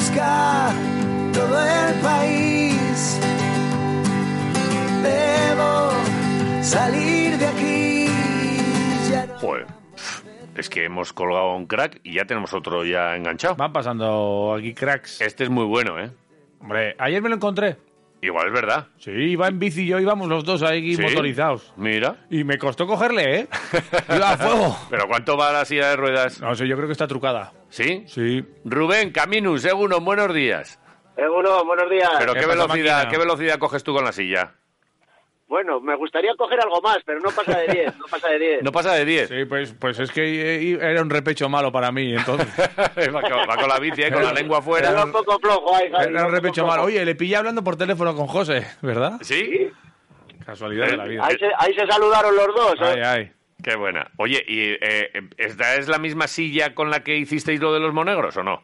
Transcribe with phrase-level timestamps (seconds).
[0.00, 0.72] Busca
[1.32, 3.18] todo el país.
[5.02, 5.90] Debo
[6.62, 8.06] salir de aquí.
[9.10, 9.66] Ya no- Joder,
[10.54, 13.56] es que hemos colgado un crack y ya tenemos otro ya enganchado.
[13.56, 15.22] Van pasando aquí cracks.
[15.22, 16.10] Este es muy bueno, ¿eh?
[16.60, 17.76] Hombre, ayer me lo encontré.
[18.26, 18.86] Igual es verdad.
[18.98, 21.02] Sí, iba en bici y yo íbamos los dos ahí ¿Sí?
[21.02, 21.72] motorizados.
[21.76, 22.16] Mira.
[22.28, 23.48] Y me costó cogerle, ¿eh?
[24.14, 24.76] Iba a fuego.
[24.90, 26.40] ¿Pero cuánto va la silla de ruedas?
[26.40, 27.52] No sé, yo creo que está trucada.
[27.68, 28.04] ¿Sí?
[28.08, 28.44] Sí.
[28.64, 30.80] Rubén, Caminus, Egunon, buenos días.
[31.16, 32.10] Eguno, buenos días.
[32.18, 32.68] ¿Pero ¿Qué velocidad,
[32.98, 33.08] máquina?
[33.10, 34.54] qué velocidad coges tú con la silla?
[35.48, 38.62] Bueno, me gustaría coger algo más, pero no pasa de 10, no pasa de 10.
[38.64, 39.28] No pasa de 10.
[39.28, 40.22] Sí, pues, pues es que
[40.72, 42.48] eh, era un repecho malo para mí, entonces.
[43.14, 44.10] va, con, va con la bici, ¿eh?
[44.12, 45.04] con la lengua Era afuera.
[45.04, 46.82] un poco flojo ahí, Javi, Era un repecho malo.
[46.82, 49.18] Oye, le pillé hablando por teléfono con José, ¿verdad?
[49.22, 49.70] ¿Sí?
[50.44, 51.24] Casualidad de la vida.
[51.24, 52.84] Ahí se, ahí se saludaron los dos, ¿eh?
[52.94, 53.32] Ay, ay.
[53.62, 54.10] Qué buena.
[54.18, 57.94] Oye, ¿y eh, esta es la misma silla con la que hicisteis lo de los
[57.94, 58.62] monegros o no?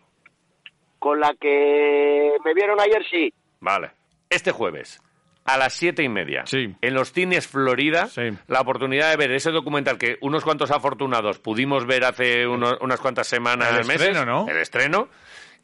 [0.99, 3.33] Con la que me vieron ayer, sí.
[3.61, 3.91] Vale.
[4.29, 5.01] Este jueves,
[5.45, 6.75] a las siete y media, Sí.
[6.81, 8.31] en los cines Florida, Sí.
[8.47, 13.01] la oportunidad de ver ese documental que unos cuantos afortunados pudimos ver hace uno- unas
[13.01, 14.09] cuantas semanas, El meses.
[14.09, 14.49] estreno, ¿no?
[14.49, 15.09] El estreno.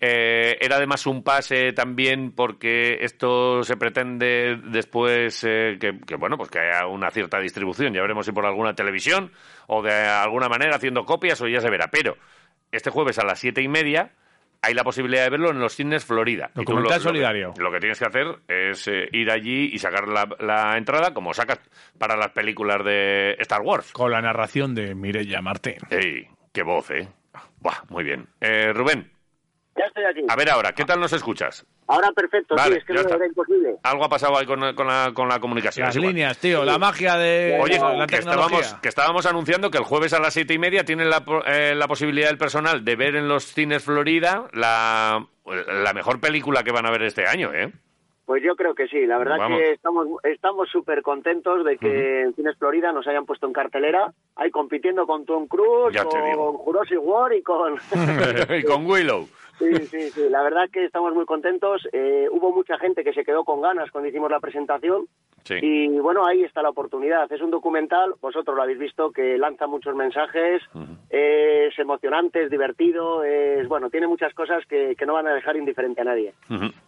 [0.01, 6.37] Eh, era además un pase también porque esto se pretende después eh, que, que, bueno
[6.37, 9.33] pues que haya una cierta distribución ya veremos si por alguna televisión
[9.67, 12.17] o de alguna manera haciendo copias o ya se verá pero
[12.71, 14.13] este jueves a las siete y media
[14.63, 16.51] hay la posibilidad de verlo en los cines Florida.
[16.55, 17.49] Documental lo- solidario.
[17.49, 20.77] Lo que, lo que tienes que hacer es eh, ir allí y sacar la, la
[20.77, 21.61] entrada como sacas
[21.99, 23.93] para las películas de Star Wars.
[23.93, 25.77] Con la narración de Mireya Martín.
[25.91, 26.29] ¡Ey!
[26.53, 27.09] ¡Qué voz, eh!
[27.61, 28.27] Buah, muy bien.
[28.41, 29.11] Eh, Rubén,
[29.77, 30.21] Ya estoy aquí.
[30.29, 31.67] a ver ahora, ¿qué tal nos escuchas?
[31.89, 33.17] Ahora perfecto, Vale, sí, es que no está.
[33.17, 33.77] era imposible.
[33.83, 35.87] Algo ha pasado ahí con, con la, con la comunicación.
[35.87, 38.59] Las líneas, tío, la magia de Oye, la que tecnología.
[38.59, 41.43] estábamos, que estábamos anunciando que el jueves a las siete y media tienen la, po-
[41.47, 46.63] eh, la posibilidad del personal de ver en los cines Florida la, la mejor película
[46.63, 47.73] que van a ver este año, ¿eh?
[48.27, 49.59] Pues yo creo que sí, la verdad Vamos.
[49.59, 54.13] que estamos estamos súper contentos de que en Cines Florida nos hayan puesto en cartelera,
[54.37, 57.79] ahí compitiendo con Tom Cruise, Ya con Jurassic World y con...
[58.59, 59.27] y con Willow.
[59.59, 61.87] Sí, sí, sí, la verdad que estamos muy contentos.
[61.93, 65.07] Eh, hubo mucha gente que se quedó con ganas cuando hicimos la presentación
[65.45, 65.55] Sí.
[65.63, 67.31] y bueno, ahí está la oportunidad.
[67.33, 70.63] Es un documental, vosotros lo habéis visto, que lanza muchos mensajes,
[71.09, 75.57] es emocionante, es divertido, es bueno, tiene muchas cosas que, que no van a dejar
[75.57, 76.35] indiferente a nadie.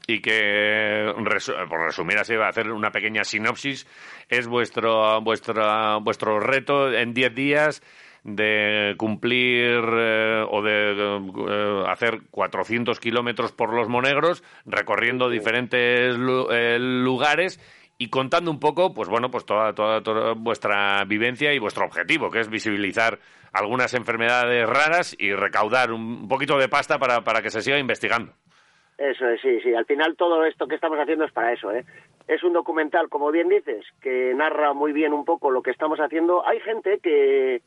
[0.06, 3.86] Y que, resu- por resumir así, va a hacer una pequeña sinopsis,
[4.28, 7.82] es vuestro, vuestro, vuestro reto en 10 días
[8.24, 16.50] de cumplir eh, o de eh, hacer 400 kilómetros por los Monegros, recorriendo diferentes lu-
[16.50, 17.58] eh, lugares
[17.98, 22.30] y contando un poco, pues bueno, pues toda, toda, toda vuestra vivencia y vuestro objetivo,
[22.30, 23.18] que es visibilizar
[23.52, 28.32] algunas enfermedades raras y recaudar un poquito de pasta para, para que se siga investigando.
[28.96, 29.74] Eso es, sí, sí.
[29.74, 31.84] Al final todo esto que estamos haciendo es para eso, ¿eh?
[32.28, 35.98] Es un documental, como bien dices, que narra muy bien un poco lo que estamos
[35.98, 36.46] haciendo.
[36.46, 37.62] Hay gente que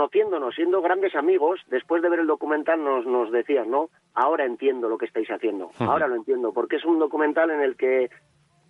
[0.00, 3.90] conociéndonos, siendo grandes amigos, después de ver el documental nos, nos decían, ¿no?
[4.14, 7.76] Ahora entiendo lo que estáis haciendo, ahora lo entiendo, porque es un documental en el
[7.76, 8.08] que,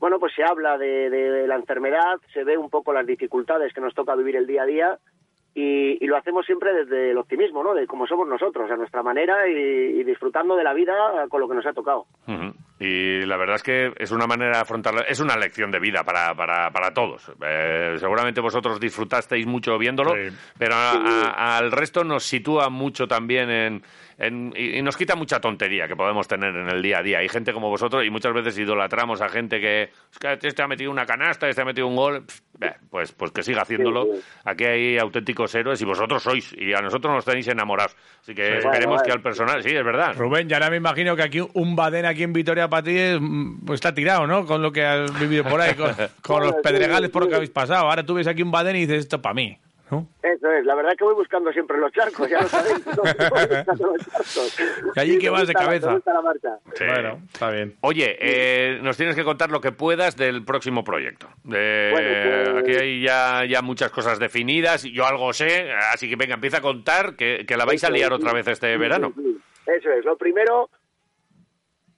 [0.00, 3.80] bueno, pues se habla de, de la enfermedad, se ve un poco las dificultades que
[3.80, 4.98] nos toca vivir el día a día
[5.54, 7.74] y, y lo hacemos siempre desde el optimismo, ¿no?
[7.74, 11.48] De cómo somos nosotros, a nuestra manera y, y disfrutando de la vida con lo
[11.48, 12.06] que nos ha tocado.
[12.26, 12.52] Ujú.
[12.82, 16.02] Y la verdad es que es una manera de afrontarlo, es una lección de vida
[16.02, 17.30] para, para, para todos.
[17.46, 20.34] Eh, seguramente vosotros disfrutasteis mucho viéndolo, Sí.
[20.58, 23.82] pero a- a- al resto nos sitúa mucho también en,
[24.20, 27.18] en- y, y nos quita mucha tontería que podemos tener en el día a día.
[27.18, 30.68] Hay gente como vosotros y muchas veces idolatramos a gente que, es que este ha
[30.68, 32.24] metido una canasta, este ha metido un gol.
[32.90, 34.04] Pues, pues que siga haciéndolo.
[34.04, 34.22] Sí, sí.
[34.44, 37.96] Aquí hay auténticos héroes y vosotros sois, y a nosotros nos tenéis enamorados.
[38.20, 38.52] Así que Sí.
[38.58, 39.02] esperemos Vale, vale.
[39.06, 40.14] que al personal, sí, es verdad.
[40.14, 43.18] Rubén, ya ahora me imagino que aquí un Badén aquí en Vitoria para ti es,
[43.18, 44.44] mm, pues está tirado, ¿no?
[44.44, 47.50] Con lo que has vivido por ahí, con, con los pedregales por lo que habéis
[47.50, 47.88] pasado.
[47.88, 49.56] Ahora tú ves aquí un Badén y dices, esto para mí.
[49.90, 50.06] ¿No?
[50.22, 52.86] Eso es, la verdad que voy buscando siempre los charcos, ya lo sabéis.
[52.86, 52.92] ¿no?
[53.30, 54.60] Voy buscando los charcos.
[54.96, 55.98] Y allí que vas de cabeza.
[56.74, 56.84] Sí.
[56.86, 57.76] Bueno, está bien.
[57.80, 61.28] Oye, eh, nos tienes que contar lo que puedas del próximo proyecto.
[61.52, 66.16] Eh, Bueno, pues- Aquí hay ya, ya muchas cosas definidas, yo algo sé, así que
[66.16, 69.12] venga, empieza a contar que, que la vais a liar otra vez este verano.
[69.16, 69.40] sí, sí.
[69.66, 70.68] Eso es, lo primero,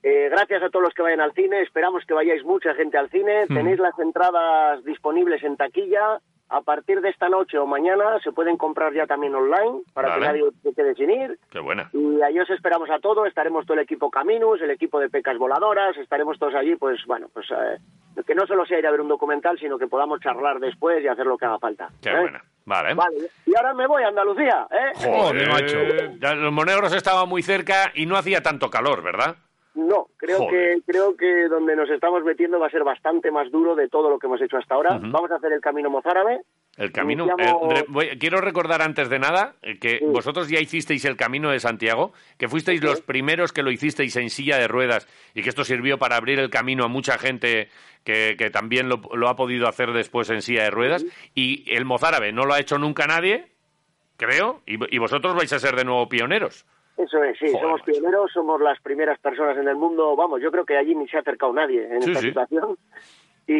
[0.03, 3.09] eh, gracias a todos los que vayan al cine, esperamos que vayáis mucha gente al
[3.09, 3.55] cine, Hmm.
[3.55, 6.19] tenéis las entradas disponibles en taquilla,
[6.53, 10.21] a partir de esta noche o mañana se pueden comprar ya también online para Vale.
[10.21, 11.39] que nadie se quede sin ir.
[11.49, 11.89] Qué buena.
[11.93, 15.37] Y ahí os esperamos a todos, estaremos todo el equipo Caminus, el equipo de Pecas
[15.37, 17.79] Voladoras, estaremos todos allí, pues bueno, pues eh,
[18.25, 21.07] que no solo sea ir a ver un documental, sino que podamos charlar después y
[21.07, 21.89] hacer lo que haga falta.
[22.01, 22.19] Qué ¿eh?
[22.19, 22.43] buena.
[22.65, 22.93] Vale.
[22.93, 24.91] Vale, y ahora me voy a Andalucía, ¿eh?
[24.95, 25.77] Joder, macho.
[26.21, 29.35] Ya Los monegros estaban muy cerca y no hacía tanto calor, ¿verdad?
[29.75, 30.75] No, creo Joder.
[30.75, 34.09] que creo que donde nos estamos metiendo va a ser bastante más duro de todo
[34.09, 34.99] lo que hemos hecho hasta ahora.
[35.01, 36.41] Vamos a hacer el camino mozárabe.
[36.77, 37.25] El camino.
[37.25, 40.05] Iniciamos- eh, re- voy- quiero recordar antes de nada eh, que Sí.
[40.05, 42.85] vosotros ya hicisteis el camino de Santiago, que fuisteis Sí.
[42.85, 46.37] los primeros que lo hicisteis en silla de ruedas y que esto sirvió para abrir
[46.39, 47.69] el camino a mucha gente
[48.03, 51.03] que, que también lo, lo ha podido hacer después en silla de ruedas.
[51.33, 53.47] Y el mozárabe no lo ha hecho nunca nadie,
[54.17, 56.65] creo, y, y vosotros vais a ser de nuevo pioneros.
[56.97, 57.91] Eso es, sí, Joder, somos macho.
[57.91, 60.15] pioneros, somos las primeras personas en el mundo.
[60.15, 62.27] Vamos, yo creo que allí ni se ha acercado nadie en Sí, esta sí.
[62.27, 62.77] situación.
[63.45, 63.53] Y,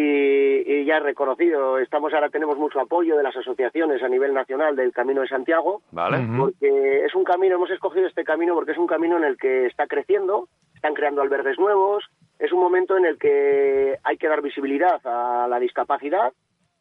[0.72, 4.94] y ya reconocido, estamos ahora tenemos mucho apoyo de las asociaciones a nivel nacional del
[4.94, 5.82] Camino de Santiago.
[5.92, 6.26] ¿Vale?
[6.38, 9.66] Porque es un camino, hemos escogido este camino porque es un camino en el que
[9.66, 12.06] está creciendo, están creando albergues nuevos,
[12.40, 16.32] es un momento en el que hay que dar visibilidad a la discapacidad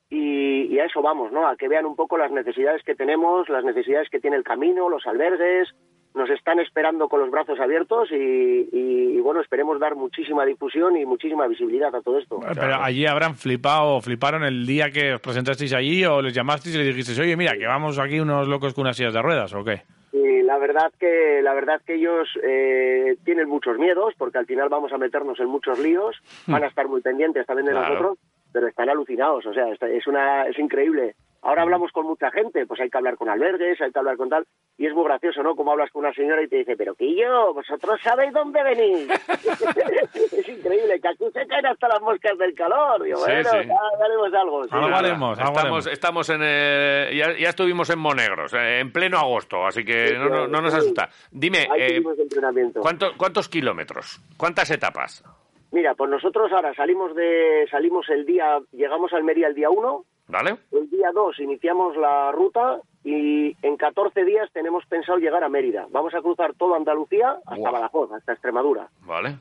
[0.09, 1.49] y, y a eso vamos, ¿no?
[1.49, 4.89] A que vean un poco las necesidades que tenemos, las necesidades que tiene el camino,
[4.89, 5.71] los albergues,
[6.15, 10.97] nos están esperando con los brazos abiertos y, y, y, bueno, esperemos dar muchísima difusión
[10.97, 12.41] y muchísima visibilidad a todo esto.
[12.55, 16.79] Pero allí habrán flipado, fliparon el día que os presentasteis allí o les llamasteis y
[16.79, 19.65] les dijisteis, oye, mira, que vamos aquí unos locos con unas sillas de ruedas, ¿o
[19.65, 19.83] qué?
[20.13, 24.69] Y la verdad que la verdad que ellos eh, tienen muchos miedos porque al final
[24.69, 26.17] vamos a meternos en muchos líos,
[26.47, 27.89] van a estar muy pendientes también de Claro.
[27.95, 28.19] nosotros,
[28.53, 31.15] pero están alucinados, o sea, es una es increíble.
[31.45, 34.29] Ahora hablamos con mucha gente, pues hay que hablar con albergues, hay que hablar con
[34.29, 34.47] tal,
[34.79, 35.57] y es muy gracioso, ¿no?
[35.57, 39.09] Como hablas con una señora y te dice, pero que yo, vosotros sabéis dónde venís.
[40.33, 43.03] es increíble, que aquí se caen hasta las moscas del calor.
[43.03, 43.69] Digo, Sí, bueno, sí.
[43.69, 44.65] ya haremos algo.
[44.65, 44.71] sí.
[44.73, 45.87] Algo haremos, algo estamos, haremos.
[45.89, 50.15] estamos en eh, ya, ya estuvimos en Monegros, eh, en pleno agosto, así que Sí,
[50.17, 50.79] no, no, no nos sí.
[50.79, 51.09] asusta.
[51.31, 52.81] Dime, eh, tuvimos entrenamiento.
[52.81, 54.21] ¿cuánto- ¿cuántos kilómetros?
[54.37, 55.25] ¿Cuántas etapas?
[55.73, 60.05] Mira, pues nosotros ahora salimos de salimos el día, llegamos a Almería el día 1,
[60.33, 60.57] ¿Vale?
[60.73, 65.87] el día 2 iniciamos la ruta y en 14 días tenemos pensado llegar a Mérida.
[65.91, 67.71] Vamos a cruzar toda Andalucía hasta.
[67.71, 68.89] Badajoz, hasta Extremadura.
[69.03, 69.37] ¿Vale?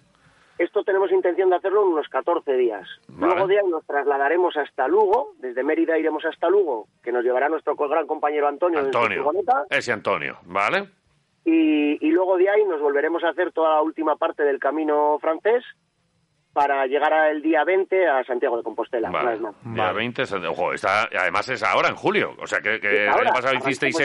[0.58, 2.86] Esto tenemos intención de hacerlo en unos 14 días.
[3.08, 3.34] Vale.
[3.34, 7.48] Luego de ahí nos trasladaremos hasta Lugo, desde Mérida iremos hasta Lugo, que nos llevará
[7.48, 9.32] nuestro gran compañero Antonio, Antonio.
[9.70, 10.90] Ese Antonio, ¿vale?
[11.46, 15.18] Y, y luego de ahí nos volveremos a hacer toda la última parte del camino
[15.20, 15.64] francés
[16.54, 19.10] para llegar el día 20 a Santiago de Compostela.
[19.10, 19.32] una Vale.
[19.32, 19.56] vez más.
[19.64, 22.36] Día 20, se- ojo, está, además es ahora, en julio.
[22.40, 23.98] O sea, que, que el ahora, año pasado hicisteis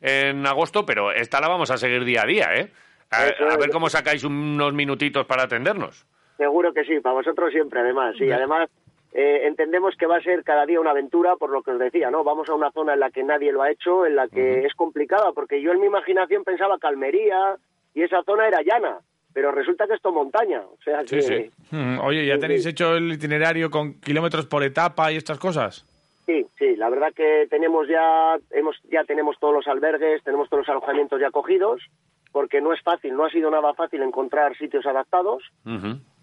[0.00, 2.70] en, agosto, pero esta la vamos a seguir día a día, ¿eh?
[3.10, 3.58] A, Eso a es.
[3.58, 6.06] ver cómo sacáis unos minutitos para atendernos.
[6.36, 8.14] Seguro que sí, para vosotros siempre, además.
[8.16, 8.70] Sí, además
[9.12, 12.10] eh, entendemos que va a ser cada día una aventura, por lo que os decía,
[12.10, 12.22] ¿no?
[12.22, 14.72] Vamos a una zona en la que nadie lo ha hecho, en la que es
[14.74, 17.56] complicada, porque yo en mi imaginación pensaba que Almería
[17.94, 18.98] y esa zona era llana,
[19.32, 20.60] pero resulta que esto es montaña.
[20.62, 21.22] O sea Sí, que...
[21.22, 21.50] sí.
[21.70, 22.70] Mm, Oye, ¿ya Sí, tenéis sí.
[22.70, 25.84] hecho el itinerario con kilómetros por etapa y estas cosas?
[26.26, 30.60] Sí, sí, la verdad que tenemos ya, hemos, ya tenemos todos los albergues, tenemos todos
[30.62, 31.82] los alojamientos ya cogidos,
[32.30, 35.42] porque no es fácil, no ha sido nada fácil encontrar sitios adaptados.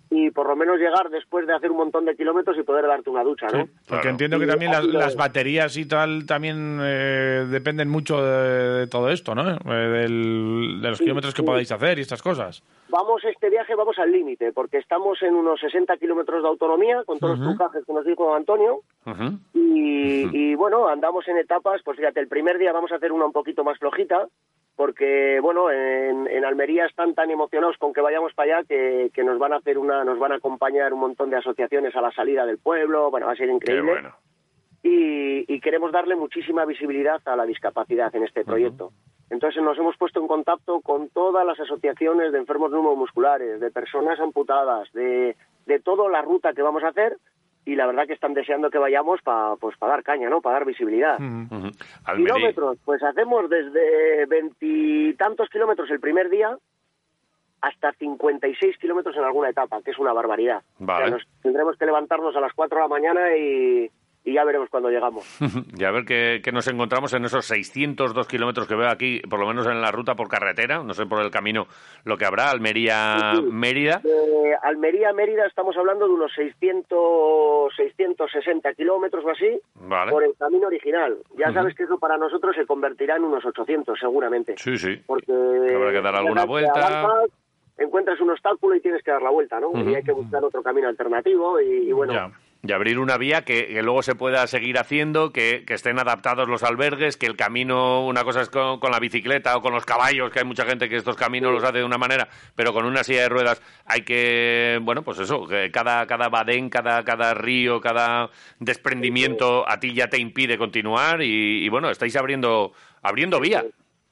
[0.09, 3.09] Y por lo menos llegar después de hacer un montón de kilómetros y poder darte
[3.09, 3.65] una ducha, ¿no?
[3.65, 4.09] Sí, porque Claro.
[4.09, 9.09] entiendo que Y también las, baterías y tal también eh, dependen mucho de, de todo
[9.09, 9.49] esto, ¿no?
[9.49, 9.57] Eh,
[9.89, 11.45] del- de los Sí, kilómetros que sí.
[11.45, 12.63] podáis hacer y estas cosas.
[12.89, 17.19] Vamos, este viaje vamos al límite, porque estamos en unos 60 kilómetros de autonomía, con
[17.19, 18.79] todos los trucajes que nos dijo Antonio,
[19.53, 23.25] y, y, bueno, andamos en etapas, pues fíjate, el primer día vamos a hacer una
[23.25, 24.27] un poquito más flojita,
[24.77, 29.23] porque bueno, en, en Almería están tan emocionados con que vayamos para allá que, que
[29.23, 32.11] nos van a hacer una, nos van a acompañar un montón de asociaciones a la
[32.11, 33.91] salida del pueblo, bueno, va a ser increíble.
[33.91, 34.15] bueno.
[34.83, 38.91] y, y queremos darle muchísima visibilidad a la discapacidad en este proyecto.
[39.31, 44.19] Entonces nos hemos puesto en contacto con todas las asociaciones de enfermos neuromusculares, de personas
[44.19, 47.17] amputadas, de, de toda la ruta que vamos a hacer
[47.67, 50.39] y la verdad que están deseando que vayamos para pues para dar caña, ¿no?
[50.39, 51.17] Para dar visibilidad.
[52.15, 56.57] Kilómetros, pues hacemos desde veintitantos kilómetros el primer día
[57.59, 60.61] hasta 56 kilómetros en alguna etapa, que es una barbaridad.
[60.79, 61.05] Vale.
[61.05, 63.91] O sea, nos tendremos que levantarnos a las 4 de la mañana y,
[64.27, 65.25] y ya veremos cuando llegamos.
[65.77, 69.39] y a ver qué, qué, nos encontramos en esos 602 kilómetros que veo aquí, por
[69.39, 71.65] lo menos en la ruta por carretera, no sé por el camino
[72.03, 74.01] lo que habrá, Almería-Mérida.
[74.03, 80.11] Eh, Almería-Mérida estamos hablando de unos 600, 660 kilómetros o así vale.
[80.11, 81.15] por el camino original.
[81.37, 84.55] Ya sabes que eso para nosotros se convertirá en unos 800 seguramente.
[84.57, 85.01] Sí, sí.
[85.05, 86.85] Porque habrá que dar alguna vuelta.
[86.85, 87.31] Avanzas,
[87.77, 89.71] encuentras un obstáculo y tienes que dar la vuelta, ¿no?
[89.89, 92.11] Y hay que buscar otro camino alternativo y, y bueno...
[92.11, 92.29] Ya
[92.67, 96.47] y abrir una vía que, que, luego se pueda seguir haciendo, que, que, estén adaptados
[96.47, 99.85] los albergues, que el camino, una cosa es con, con, la bicicleta o con los
[99.85, 102.85] caballos, que hay mucha gente que estos caminos los hace de una manera, pero con
[102.85, 107.33] una silla de ruedas hay que, bueno, pues eso, que cada, cada badén, cada, cada
[107.33, 113.39] río, cada desprendimiento a ti ya te impide continuar y, y bueno, estáis abriendo, abriendo
[113.39, 113.63] vía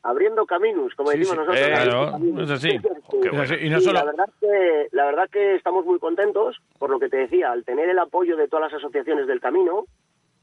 [0.06, 1.52] abriendo caminos, como sí, decimos sí.
[1.52, 1.68] nosotros.
[1.68, 2.70] Eh, claro, es así.
[3.12, 3.44] bueno.
[3.44, 3.66] es así.
[3.66, 4.00] Y no solo...
[4.00, 7.66] la, verdad que, la verdad que estamos muy contentos, por lo que te decía, al
[7.66, 9.86] tener el apoyo de todas las asociaciones del camino,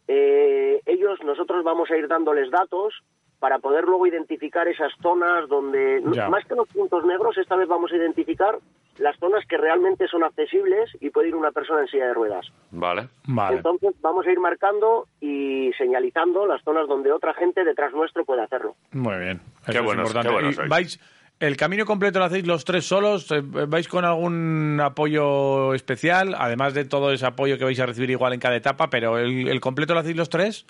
[0.08, 2.92] eh, ellos, nosotros vamos a ir dándoles datos
[3.38, 6.28] para poder luego identificar esas zonas donde, Ya.
[6.28, 8.58] más que los puntos negros, esta vez vamos a identificar
[9.02, 12.46] las zonas que realmente son accesibles y puede ir una persona en silla de ruedas.
[12.70, 13.08] Vale.
[13.26, 13.56] Vale.
[13.56, 18.42] Entonces vamos a ir marcando y señalizando las zonas donde otra gente detrás nuestro puede
[18.42, 18.76] hacerlo.
[18.92, 19.40] Muy bien.
[19.66, 20.28] Qué es buenos, importante.
[20.28, 20.68] qué buenos Y sois.
[20.68, 21.00] vais,
[21.40, 23.28] ¿El camino completo lo hacéis los tres solos?
[23.32, 26.36] Eh, ¿Vais con algún apoyo especial?
[26.38, 29.48] Además de todo ese apoyo que vais a recibir igual en cada etapa, pero ¿el,
[29.48, 30.64] el completo lo hacéis los tres?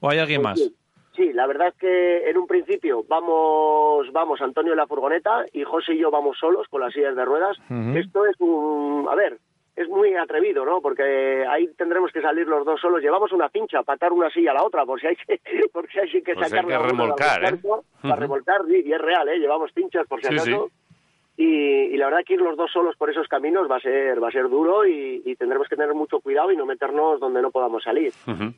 [0.00, 0.58] ¿O hay alguien más?
[0.58, 0.74] Sí,
[1.16, 5.62] sí, la verdad es que en un principio vamos, vamos Antonio en la furgoneta y
[5.64, 7.56] José y yo vamos solos con las sillas de ruedas.
[7.94, 9.38] Esto es un, a ver,
[9.76, 10.80] es muy atrevido, ¿no?
[10.80, 13.00] Porque ahí tendremos que salir los dos solos.
[13.02, 15.40] Llevamos una pincha para atar una silla a la otra, por si hay que,
[15.72, 17.58] por si hay que Pues hay que de remolcar, ¿eh?
[18.02, 18.20] Para Ujú.
[18.22, 19.38] remolcar, sí, y es real, ¿eh?
[19.38, 20.68] Llevamos pinchas por si Sí, acaso.
[20.68, 20.74] sí.
[21.36, 24.22] Y, y la verdad que ir los dos solos por esos caminos va a ser
[24.22, 27.40] va a ser duro y, y tendremos que tener mucho cuidado y no meternos donde
[27.40, 28.12] no podamos salir.
[28.26, 28.52] Ujú.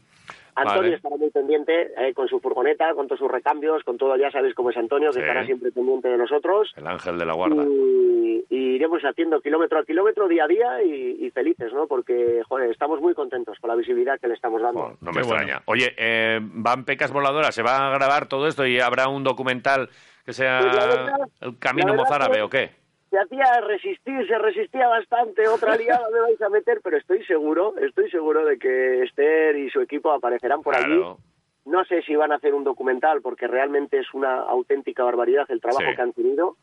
[0.54, 0.94] Antonio Vale.
[0.96, 4.54] estará muy pendiente eh, con su furgoneta, con todos sus recambios, con todo, ya sabéis
[4.54, 5.20] cómo es Antonio, que Sí.
[5.20, 6.72] estará siempre pendiente de nosotros.
[6.76, 7.64] El ángel de la guarda.
[7.64, 11.86] Y, y iremos haciendo kilómetro a kilómetro, día a día y, y felices, ¿no?
[11.86, 14.80] Porque, joder, estamos muy contentos con la visibilidad que le estamos dando.
[14.80, 15.42] Oh, no me Qué bueno.
[15.42, 15.62] extraña.
[15.66, 19.88] Oye, eh, van pecas voladoras, ¿se va a grabar todo esto y habrá un documental
[20.26, 22.81] que sea Pues verdad- el camino mozárabe o qué?
[23.12, 27.74] Se hacía resistir, se resistía bastante, otra liada me vais a meter, pero estoy seguro,
[27.76, 30.86] estoy seguro de que Esther y su equipo aparecerán por allí.
[30.96, 31.18] Claro.
[31.66, 35.60] No sé si van a hacer un documental, porque realmente es una auténtica barbaridad el
[35.60, 35.94] trabajo Sí.
[35.94, 36.56] que han tenido.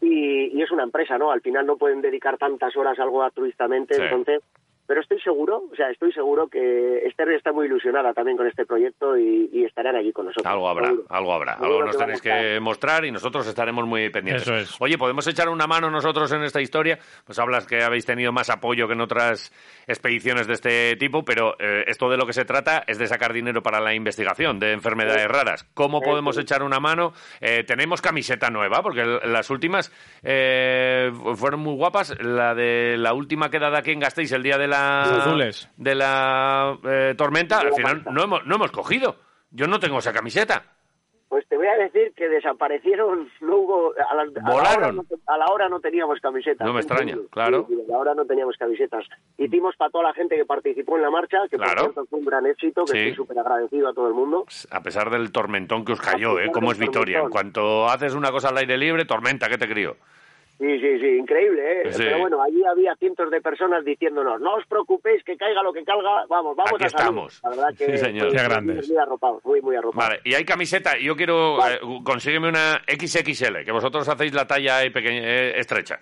[0.00, 1.32] Y, y es una empresa, ¿no?
[1.32, 4.02] Al final no pueden dedicar tantas horas a algo altruistamente, Sí.
[4.02, 4.40] entonces...
[4.86, 8.66] Pero estoy seguro, o sea, estoy seguro que Esther está muy ilusionada también con este
[8.66, 10.46] proyecto y, y estarán allí con nosotros.
[10.52, 11.06] Algo habrá, seguro.
[11.08, 11.54] algo habrá.
[11.54, 14.42] Seguro Algo nos tenéis que mostrar y nosotros estaremos muy pendientes.
[14.42, 14.76] Eso es.
[14.80, 16.98] Oye, ¿podemos echar una mano nosotros en esta historia?
[17.24, 19.52] Pues hablas que habéis tenido más apoyo que en otras
[19.86, 23.32] expediciones de este tipo, pero eh, esto de lo que se trata es de sacar
[23.32, 25.64] dinero para la investigación de enfermedades raras.
[25.74, 27.12] ¿Cómo podemos echar una mano?
[27.40, 32.14] Eh, tenemos camiseta nueva, porque las últimas eh, fueron muy guapas.
[32.20, 35.68] La de la última quedada aquí en Gasteiz, el día de la, azules.
[35.76, 39.16] de la eh, tormenta, al final no hemos, no hemos cogido.
[39.50, 40.64] Yo no tengo esa camiseta.
[41.28, 43.94] Pues te voy a decir que desaparecieron, no hubo...
[44.10, 44.96] A la, a la hora, Volaron.
[44.96, 46.66] no, a la hora no teníamos camisetas.
[46.66, 47.64] No me extraña, Sí, claro.
[47.70, 49.06] sí, a la hora no teníamos camisetas.
[49.38, 51.84] Hicimos para toda la gente que participó en la marcha, que Claro.
[51.84, 52.98] por cierto fue un gran éxito, que Sí.
[52.98, 54.44] estoy súper agradecido a todo el mundo.
[54.70, 56.50] A pesar del tormentón que os cayó, ¿eh?
[56.52, 57.20] ¿Cómo es Vitoria?
[57.20, 59.96] En cuanto haces una cosa al aire libre, tormenta, ¿qué te crío?
[60.62, 61.92] Sí, sí, sí, increíble, ¿eh?
[61.92, 62.04] Sí.
[62.04, 65.82] Pero bueno, allí había cientos de personas diciéndonos, no os preocupéis, que caiga lo que
[65.82, 67.00] caiga, vamos, vamos Aquí a salir".
[67.00, 67.40] estamos.
[67.42, 68.28] La verdad que Sí, señor.
[68.28, 68.88] muy, grandes.
[68.88, 70.08] muy arropados, muy, muy arropados.
[70.08, 71.74] Vale, y hay camiseta, yo quiero, Vale.
[71.74, 75.98] eh, consígueme una XXL, que vosotros hacéis la talla ahí pequeña, eh, estrecha.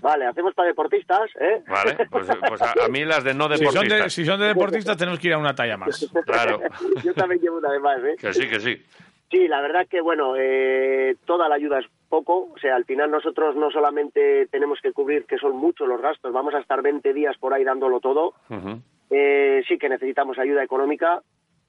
[0.00, 1.62] Vale, hacemos para deportistas, ¿eh?
[1.66, 4.02] Vale, pues, pues a, a mí las de no Si son, deportistas.
[4.04, 6.10] de, si son de deportistas, tenemos que ir a una talla más.
[6.26, 6.60] Claro,
[7.02, 8.16] Yo también llevo una de más, ¿eh?
[8.18, 8.84] que sí, que sí.
[9.30, 12.52] Sí, la verdad que, bueno, eh, toda la ayuda es poco.
[12.54, 16.32] O sea, al final nosotros no solamente tenemos que cubrir, que son muchos los gastos,
[16.32, 18.34] vamos a estar 20 días por ahí dándolo todo.
[19.10, 21.22] Eh, sí que necesitamos ayuda económica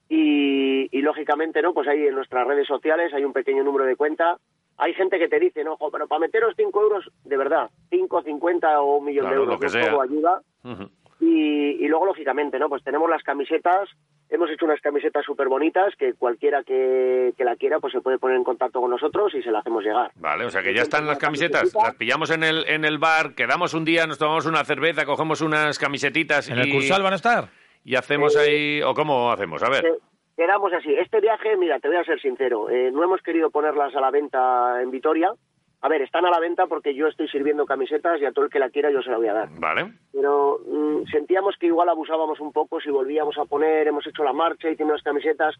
[0.08, 1.74] y, y, lógicamente, ¿no?
[1.74, 4.38] Pues ahí en nuestras redes sociales hay un pequeño número de cuenta.
[4.78, 8.80] Hay gente que te dice, no, pero para meteros 5 euros, de verdad, 5, 50
[8.80, 10.42] o un millón Claro, de euros, lo que ayuda.
[11.20, 12.68] Y, y luego, lógicamente, ¿no?
[12.68, 13.88] Pues tenemos las camisetas,
[14.28, 18.18] hemos hecho unas camisetas súper bonitas que cualquiera que, que la quiera pues se puede
[18.18, 20.10] poner en contacto con nosotros y se la hacemos llegar.
[20.16, 23.34] Vale, o sea que ya están las camisetas, las pillamos en el, en el bar,
[23.34, 27.14] quedamos un día, nos tomamos una cerveza, cogemos unas camisetitas ¿En y, el Cursal van
[27.14, 27.48] a estar?
[27.84, 28.82] y hacemos ahí...
[28.82, 29.62] ¿O cómo hacemos?
[29.62, 29.82] A ver.
[29.82, 29.94] Que-
[30.36, 30.92] Quedamos así.
[30.94, 34.10] Este viaje, mira, te voy a ser sincero, eh, no hemos querido ponerlas a la
[34.10, 35.30] venta en Vitoria
[35.86, 38.50] a ver, están a la venta porque yo estoy sirviendo camisetas y a todo el
[38.50, 39.48] que la quiera yo se la voy a dar.
[39.60, 39.92] Vale.
[40.12, 44.32] Pero mm, sentíamos que igual abusábamos un poco si volvíamos a poner, hemos hecho la
[44.32, 45.54] marcha y tenemos las camisetas.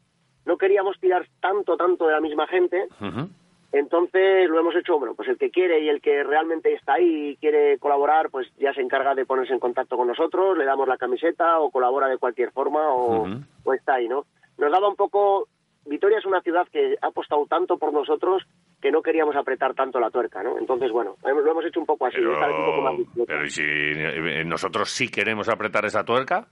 [0.45, 2.89] No queríamos tirar tanto, tanto de la misma gente.
[3.01, 3.29] Ujú.
[3.71, 7.31] Entonces lo hemos hecho, bueno, pues el que quiere y el que realmente está ahí
[7.31, 10.89] y quiere colaborar, pues ya se encarga de ponerse en contacto con nosotros, le damos
[10.89, 13.35] la camiseta o colabora de cualquier forma o, Ujú.
[13.63, 14.25] o está ahí, ¿no?
[14.59, 15.47] Nos daba un poco...
[15.85, 18.43] Vitoria es una ciudad que ha apostado tanto por nosotros
[18.81, 20.59] que no queríamos apretar tanto la tuerca, ¿no?
[20.59, 23.45] Entonces, bueno, lo hemos hecho un poco así, esta vez un poco más Pero, pero
[23.45, 26.47] ¿y si eh, nosotros sí queremos apretar esa tuerca?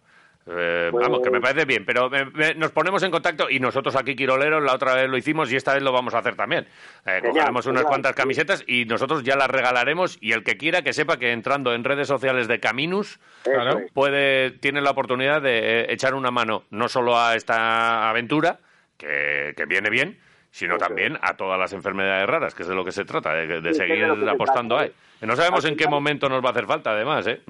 [0.46, 3.60] Eh, Pues- Vamos, que me parece bien, pero me- me- nos ponemos en contacto y
[3.60, 6.34] nosotros aquí, Quiroleros, la otra vez lo hicimos y esta vez lo vamos a hacer
[6.36, 6.64] también.
[7.06, 8.16] Eh, Genial, cogeremos unas genial, cuantas sí.
[8.22, 11.82] camisetas y nosotros ya las regalaremos y el que quiera que sepa que entrando en
[11.84, 13.80] redes sociales de Caminus Claro.
[13.94, 18.58] puede tiene la oportunidad de eh, echar una mano no solo a esta aventura,
[18.98, 20.18] que, que viene bien,
[20.54, 23.60] sino también a todas las enfermedades raras, que es de lo que se trata, de,
[23.60, 24.88] de Sí, seguir apostando ahí.
[25.20, 27.40] No sabemos en qué momento nos va a hacer falta, además, ¿eh?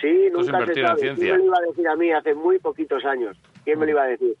[0.00, 1.14] Sí, Esto es nunca se en ciencia.
[1.16, 3.36] ¿Quién me lo iba a decir a mí hace muy poquitos años?
[3.64, 4.34] ¿Quién me lo iba a decir?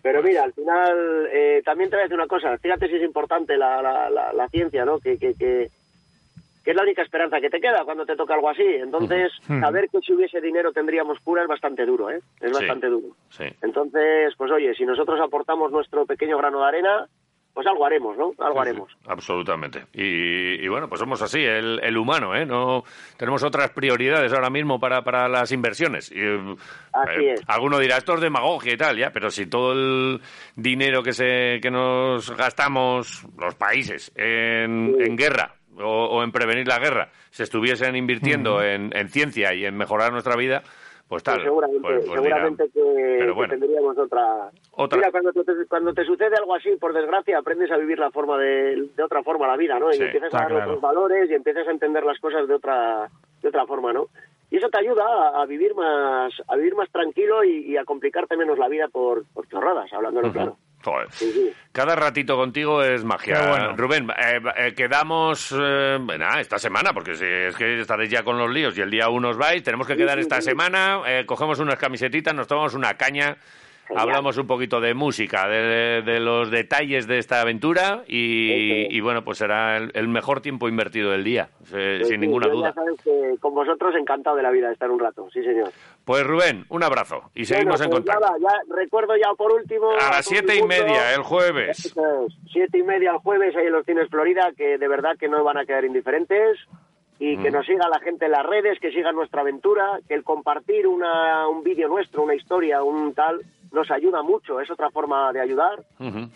[0.00, 2.56] Pero mira, al final eh, también te voy a decir una cosa.
[2.56, 4.98] Fíjate si es importante la, la, la, la ciencia, ¿no?
[4.98, 5.68] Que, que, que,
[6.64, 8.62] que es la única esperanza que te queda cuando te toca algo así.
[8.64, 12.20] Entonces, saber que si hubiese dinero tendríamos cura es bastante duro, ¿eh?
[12.40, 12.54] Es Sí.
[12.58, 13.08] bastante duro.
[13.30, 13.44] Sí.
[13.60, 17.06] Entonces, pues oye, si nosotros aportamos nuestro pequeño grano de arena,
[17.58, 18.30] pues algo haremos, ¿no?
[18.38, 18.96] Algo haremos.
[19.08, 19.86] Absolutamente.
[19.92, 22.46] Y, y bueno, pues somos así, el, el humano, ¿eh?
[22.46, 22.84] No
[23.16, 26.12] tenemos otras prioridades ahora mismo para, para las inversiones.
[26.12, 26.54] Y, eh,
[26.92, 27.40] Así eh, es.
[27.48, 30.20] Alguno dirá, esto es demagogia y tal, ya, pero si todo el
[30.54, 35.02] dinero que, se, que nos gastamos los países en, Sí.
[35.08, 39.64] en guerra o, o en prevenir la guerra se estuviesen invirtiendo en, en ciencia y
[39.64, 40.62] en mejorar nuestra vida,
[41.08, 41.36] pues tal.
[41.36, 44.50] Pues seguramente, pues- pues seguramente que, pero que tendríamos otra...
[44.72, 48.10] Otra- Mira, cuando te, cuando te sucede algo así, por desgracia, aprendes a vivir la
[48.10, 49.90] forma de, de otra forma la vida, ¿no?
[49.92, 50.64] Sí, y empiezas a dar claro.
[50.64, 53.08] otros valores y empiezas a entender las cosas de otra
[53.42, 54.06] de otra forma, ¿no?
[54.50, 57.84] Y eso te ayuda a, a vivir más a vivir más tranquilo y, y a
[57.84, 60.56] complicarte menos la vida por, por chorradas, hablándolo claro.
[60.88, 61.08] Joder.
[61.72, 63.48] Cada ratito contigo es magia.
[63.48, 63.76] Bueno.
[63.76, 68.38] Rubén, eh, eh, quedamos eh, nada, esta semana, porque si es que estaréis ya con
[68.38, 71.58] los líos y el día uno os vais, tenemos que quedar esta semana, eh, cogemos
[71.58, 73.36] unas camisetitas, nos tomamos una caña,
[73.88, 74.08] Genial.
[74.08, 79.38] hablamos un poquito de música, de, de los detalles de esta aventura y, bueno, pues
[79.38, 81.48] será el, el mejor tiempo invertido del día,
[82.04, 82.68] sin ninguna duda.
[82.68, 85.70] Ya sabes que con vosotros encantado de la vida de estar un rato, sí señor.
[86.04, 88.36] Pues Rubén, un abrazo y seguimos Bueno, en pues contacto.
[88.40, 89.90] ya recuerdo ya por último...
[89.92, 91.86] A las siete y media, el jueves.
[91.86, 91.94] Es,
[92.52, 95.42] siete y media el jueves ahí en los Cines Florida, que de verdad que no
[95.44, 96.58] van a quedar indiferentes
[97.20, 100.22] y que nos siga la gente en las redes, que sigan nuestra aventura, que el
[100.22, 103.40] compartir una, un vídeo nuestro, una historia, un tal,
[103.72, 105.82] nos ayuda mucho, es otra forma de ayudar.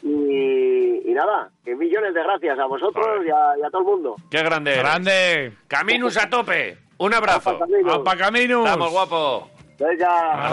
[0.03, 3.87] Y, y nada, que millones de gracias a vosotros y a, y a todo el
[3.89, 4.17] mundo.
[4.31, 4.77] ¡Qué grande!
[4.77, 5.53] ¡Grande!
[5.69, 6.79] Caminus a tope.
[6.99, 7.51] Un abrazo.
[7.51, 7.93] Apa, Camilo.
[7.95, 8.65] ¡Apa Caminus!
[8.65, 9.51] Vamos, guapo.
[9.79, 10.51] Venga.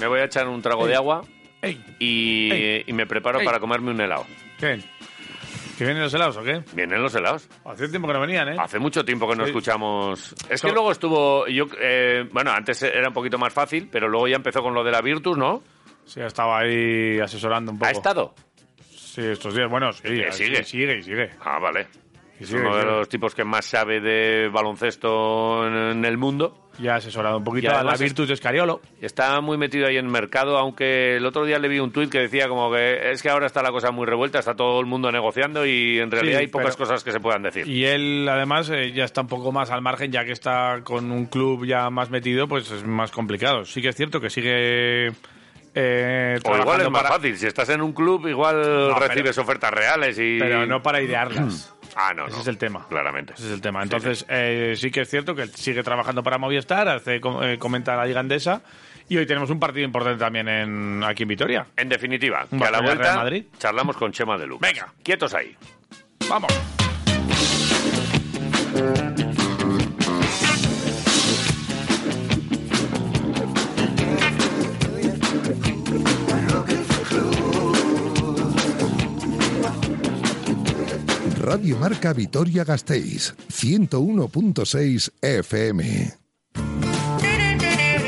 [0.00, 1.22] Me voy a echar un trago de agua
[1.62, 1.82] ¡Ey!
[1.98, 2.84] y, Ey.
[2.86, 3.46] y me preparo Ey.
[3.46, 4.26] para comerme un helado.
[4.58, 4.78] ¿Qué?
[5.76, 6.62] ¿Que vienen los helados o qué?
[6.72, 7.48] ¿Vienen los helados?
[7.64, 8.56] Hace tiempo que no venían, ¿eh?
[8.58, 9.50] Hace mucho tiempo que no Sí.
[9.50, 10.34] escuchamos.
[10.48, 11.46] Es que luego estuvo.
[11.48, 14.84] yo eh, Bueno, antes era un poquito más fácil, pero luego ya empezó con lo
[14.84, 15.62] de la Virtus, ¿no?
[16.04, 17.88] Sí, estaba ahí asesorando un poco.
[17.88, 18.34] ¿Ha estado?
[18.90, 19.68] Sí, estos días.
[19.70, 20.02] Bueno, sí.
[20.08, 20.64] Sí, sigue.
[20.64, 21.30] sigue, sigue.
[21.40, 21.86] Ah, vale.
[22.38, 22.92] Y Es sigue, uno de sigue.
[22.94, 26.63] los tipos que más sabe de baloncesto en el mundo.
[26.78, 28.80] Ya ha asesorado un poquito a la Virtus de Escariolo.
[29.00, 32.10] Está muy metido ahí en el mercado, aunque el otro día le vi un tuit
[32.10, 34.86] que decía como que es que ahora está la cosa muy revuelta, está todo el
[34.86, 37.68] mundo negociando y en realidad Sí, hay pocas pero- cosas que se puedan decir.
[37.68, 41.10] Y él, además, eh, ya está un poco más al margen, ya que está con
[41.12, 43.64] un club ya más metido, pues es más complicado.
[43.64, 45.12] Sí que es cierto que sigue.
[45.76, 49.08] Eh, O igual es más para- fácil, si estás en un club igual No, pero-
[49.08, 50.38] recibes ofertas reales y...
[50.38, 51.73] Pero no para idearlas.
[51.96, 52.42] Ah, no, Ese no.
[52.42, 52.86] es el tema.
[52.88, 53.34] Claramente.
[53.34, 53.82] Ese es el tema.
[53.82, 54.24] Entonces, sí.
[54.28, 58.20] eh, sí que es cierto que sigue trabajando para Movistar, hace, eh, comenta la Liga
[58.20, 58.62] Andesa.
[59.08, 61.66] Y hoy tenemos un partido importante también en, aquí en Vitoria.
[61.76, 63.44] En definitiva, que a la vuelta Madrid.
[63.58, 64.70] charlamos con Chema de Lucas.
[64.72, 64.92] Venga.
[65.02, 65.54] Quietos ahí.
[66.28, 66.50] ¡Vamos!
[81.44, 86.23] Radio Marca Vitoria Gasteiz, 101.6 FM.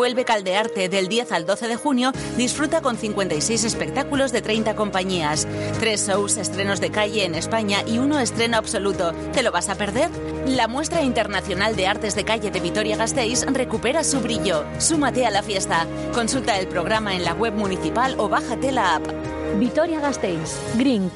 [0.00, 2.12] Vuelve Caldearte del 10 al 12 de junio.
[2.38, 5.46] Disfruta con 56 espectáculos de 30 compañías.
[5.78, 9.12] Tres shows, estrenos de calle en España y uno estreno absoluto.
[9.34, 10.08] ¿Te lo vas a perder?
[10.46, 14.64] La muestra internacional de artes de calle de Vitoria-Gasteiz recupera su brillo.
[14.78, 15.86] Súmate a la fiesta.
[16.14, 19.06] Consulta el programa en la web municipal o bájate la app.
[19.58, 20.58] Vitoria-Gasteiz.
[20.78, 21.10] Green